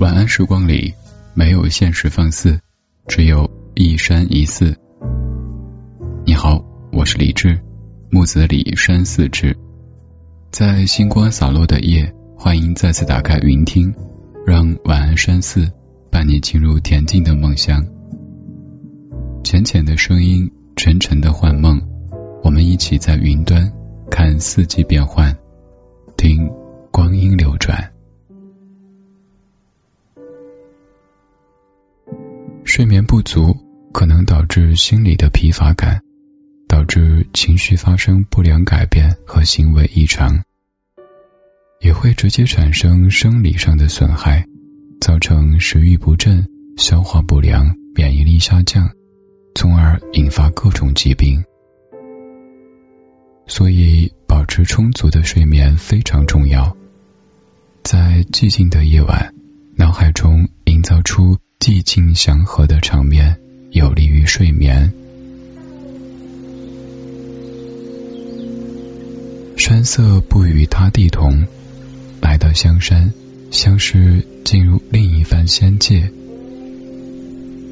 [0.00, 0.94] 晚安时光里，
[1.34, 2.58] 没有现实放肆，
[3.06, 4.74] 只有一山一寺。
[6.24, 7.60] 你好，我是李志，
[8.10, 9.54] 木子李山寺志。
[10.50, 13.94] 在星光洒落的夜，欢迎再次打开云听，
[14.46, 15.70] 让晚安山寺
[16.10, 17.84] 伴你进入恬静的梦乡。
[19.44, 21.78] 浅浅的声音，沉沉的幻梦，
[22.42, 23.70] 我们一起在云端
[24.10, 25.36] 看四季变换，
[26.16, 26.48] 听
[26.90, 27.49] 光阴流
[32.80, 33.54] 睡眠不足
[33.92, 36.00] 可能导致心理的疲乏感，
[36.66, 40.44] 导致情绪发生不良改变和行为异常，
[41.82, 44.46] 也会直接产生生理上的损害，
[44.98, 46.48] 造成食欲不振、
[46.78, 48.88] 消化不良、免疫力下降，
[49.54, 51.44] 从而引发各种疾病。
[53.46, 56.74] 所以，保持充足的睡眠非常重要。
[57.82, 59.34] 在寂静的夜晚，
[59.76, 61.36] 脑海中营造出。
[61.60, 63.36] 寂静祥和的场面
[63.70, 64.94] 有利于睡眠。
[69.58, 71.44] 山色不与他地同，
[72.22, 73.12] 来到香山，
[73.50, 76.10] 像是进入另一番仙界。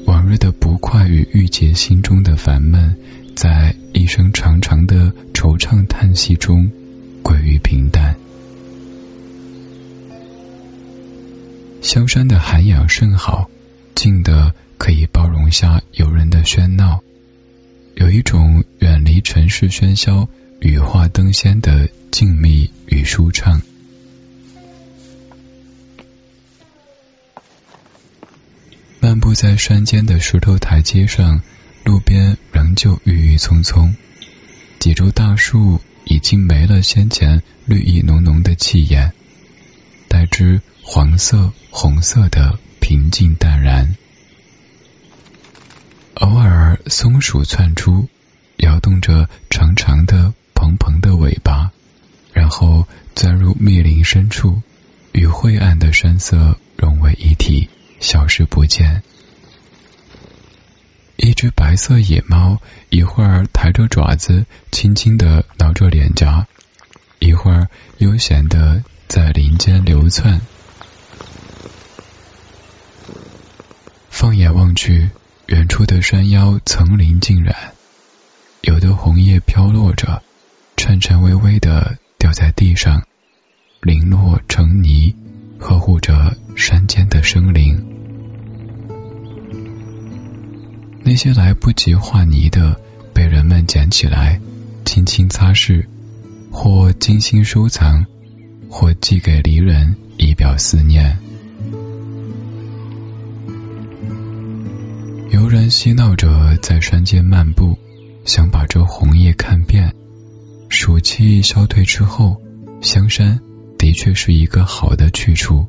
[0.05, 2.95] 往日的不快与郁结心中的烦闷，
[3.35, 6.69] 在一声长长的惆怅叹息中
[7.23, 8.15] 归于平淡。
[11.81, 13.49] 香山的涵养甚好。
[13.99, 17.03] 静的可以包容下游人的喧闹，
[17.95, 20.29] 有一种远离尘世喧嚣、
[20.61, 23.61] 羽化登仙的静谧与舒畅。
[29.01, 31.41] 漫步在山间的石头台阶上，
[31.83, 33.93] 路边仍旧郁郁葱葱，
[34.79, 39.11] 几株大树已经没了先前绿意浓浓的气焰，
[40.07, 42.57] 带枝黄色、红色的。
[42.79, 43.95] 平静淡然，
[46.15, 48.09] 偶尔松鼠窜出，
[48.57, 51.71] 摇动着长长的、蓬蓬的尾巴，
[52.33, 54.61] 然后钻入密林深处，
[55.11, 57.69] 与晦暗的山色融为一体，
[57.99, 59.03] 消失不见。
[61.15, 66.47] 一只白色野猫，一会儿抬着爪子，轻轻的挠着脸颊，
[67.19, 67.67] 一会儿
[67.97, 70.41] 悠闲的在林间流窜。
[74.09, 75.09] 放眼望去，
[75.47, 77.55] 远处的山腰层林尽染，
[78.61, 80.21] 有的红叶飘落着，
[80.75, 83.03] 颤颤巍巍的掉在地上，
[83.81, 85.15] 零落成泥，
[85.57, 87.85] 呵护着山间的生灵。
[91.03, 92.79] 那些来不及化泥的，
[93.13, 94.41] 被人们捡起来，
[94.85, 95.85] 轻轻擦拭，
[96.51, 98.05] 或精心收藏，
[98.69, 101.17] 或寄给离人，以表思念。
[105.31, 107.77] 游人嬉闹着在山间漫步，
[108.25, 109.93] 想把这红叶看遍。
[110.69, 112.41] 暑气消退之后，
[112.81, 113.39] 香山
[113.77, 115.67] 的确是一个好的去处。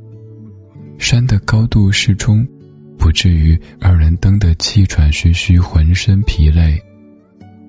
[0.99, 2.49] 山的高度适中，
[2.99, 6.83] 不至于让人登得气喘吁吁、浑身疲累，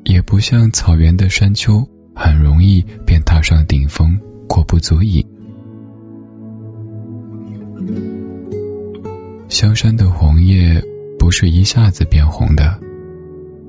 [0.06, 1.86] 也不像草原的山丘，
[2.16, 5.26] 很容易便踏上顶峰，过不足以。
[9.50, 10.82] 香山的红叶。
[11.22, 12.80] 不是一下子变红的，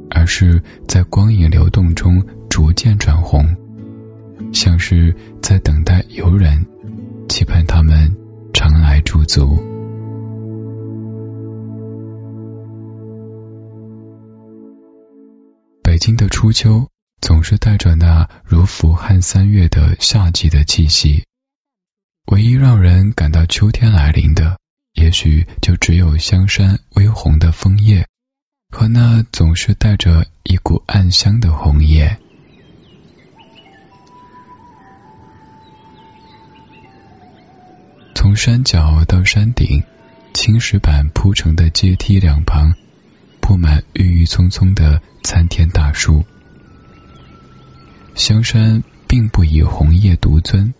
[0.09, 3.45] 而是在光影流动中逐渐转红，
[4.55, 6.65] 像是在等待游人，
[7.29, 8.17] 期盼他们
[8.55, 9.63] 常来驻足。
[15.83, 16.89] 北京的初秋
[17.21, 21.27] 总是带着那如伏旱三月的夏季的气息，
[22.29, 24.62] 唯一让人感到秋天来临的。
[25.03, 28.07] 也许就只有香山微红的枫叶，
[28.71, 32.19] 和那总是带着一股暗香的红叶。
[38.15, 39.83] 从山脚到山顶，
[40.33, 42.73] 青石板铺成的阶梯两旁，
[43.41, 46.25] 铺满郁郁葱葱的参天大树。
[48.15, 50.73] 香山并不以红叶独尊，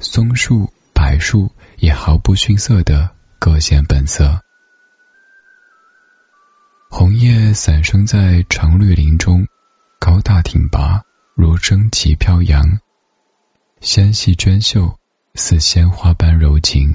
[0.00, 0.72] 松树、
[1.12, 1.52] 柏树。
[1.78, 3.10] 也毫不逊色的
[3.40, 4.40] 各显本色。
[6.88, 9.48] 红叶散生在长绿林中，
[9.98, 11.02] 高大挺拔，
[11.34, 12.78] 如旌旗飘扬；
[13.80, 14.96] 纤细娟秀，
[15.34, 16.94] 似鲜花般柔情，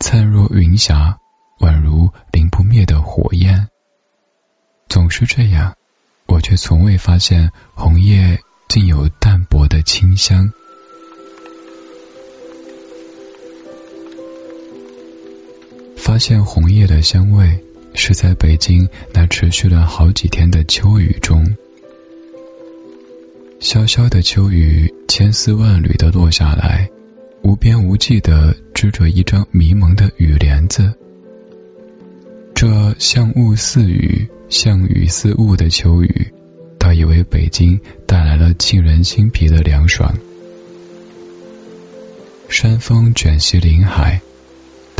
[0.00, 1.18] 灿若云霞，
[1.58, 3.68] 宛如临不灭的火焰。
[4.88, 5.76] 总是这样，
[6.28, 10.50] 我却从未发现红叶竟有淡薄的清香。
[16.04, 17.58] 发现红叶的香味，
[17.94, 21.56] 是在北京那持续了好几天的秋雨中。
[23.58, 26.90] 潇潇的秋雨，千丝万缕的落下来，
[27.40, 30.92] 无边无际的织着一张迷蒙的雨帘子。
[32.54, 36.26] 这像雾似雨、像雨似雾的秋雨，
[36.78, 40.14] 倒以为北京带来了沁人心脾的凉爽。
[42.50, 44.20] 山风卷袭林海。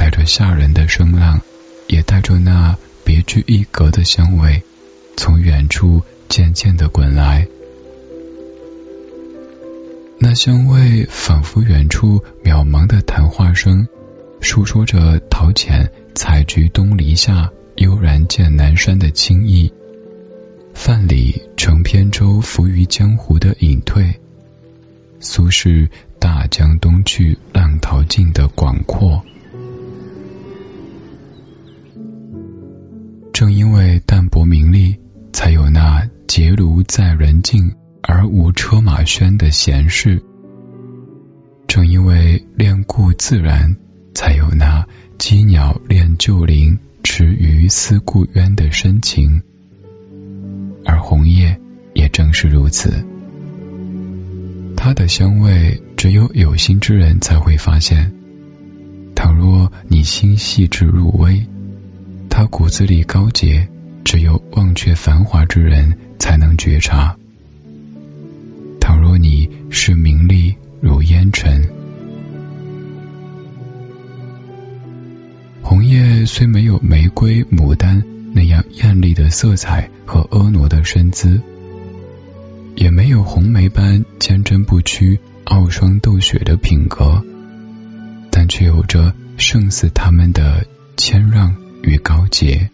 [0.04, 1.40] 带着吓人的声浪，
[1.86, 4.62] 也带着那别具一格的香味，
[5.16, 7.48] 从远处渐渐的滚来。
[10.18, 13.88] 那香味仿佛远处渺茫的谈话声，
[14.42, 19.72] 诉说着陶潜“采菊东篱下，悠然见南山”的清意。
[20.74, 24.20] 范蠡乘扁舟浮于江湖的隐退，
[25.18, 25.88] 苏轼
[26.20, 29.24] “大江东去，浪淘尽”的广阔。
[33.34, 34.96] 正因为淡泊名利，
[35.32, 40.20] 才有那结庐在人境而无车马喧的闲适；
[41.66, 43.74] 正因为恋故自然，
[44.14, 44.86] 才有那
[45.18, 49.42] 羁鸟恋旧林，池鱼思故渊的深情。
[50.84, 51.58] 而红叶
[51.92, 53.04] 也正是如此，
[54.76, 58.12] 它的香味只有有心之人才会发现。
[59.16, 61.44] 倘若你心细致入微，
[62.36, 63.68] 他骨子里高洁，
[64.02, 67.16] 只有忘却繁华之人才能觉察。
[68.80, 71.64] 倘若你是名利如烟尘，
[75.62, 78.02] 红叶虽没有玫瑰、牡丹
[78.32, 81.40] 那样艳丽的色彩和婀娜的身姿，
[82.74, 87.22] 也没有红梅般坚贞不屈、傲霜斗雪的品格，
[88.32, 90.66] 但却有着胜似他们的
[90.96, 91.54] 谦让。
[91.94, 92.70] 与高洁，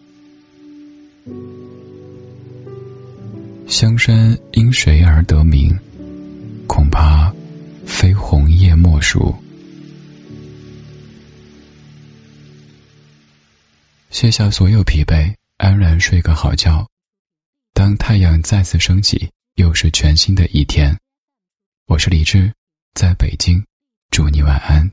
[3.67, 5.79] 香山因谁而得名？
[6.65, 7.31] 恐怕
[7.85, 9.35] 非红叶莫属。
[14.09, 16.89] 卸下所有疲惫，安然睡个好觉。
[17.75, 20.97] 当太阳再次升起，又是全新的一天。
[21.85, 22.53] 我是李志，
[22.95, 23.65] 在北京，
[24.09, 24.91] 祝你晚安。